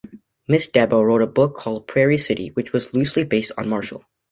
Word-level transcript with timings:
Miss 0.47 0.67
Debo 0.71 1.05
wrote 1.05 1.21
a 1.21 1.27
book 1.27 1.55
called 1.55 1.85
Prairie 1.87 2.17
City 2.17 2.47
which 2.55 2.73
was 2.73 2.91
loosely 2.91 3.23
based 3.23 3.51
on 3.55 3.69
Marshall. 3.69 4.03